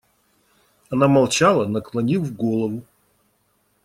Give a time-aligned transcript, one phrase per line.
[0.89, 2.81] Она молчала, наклонив голову.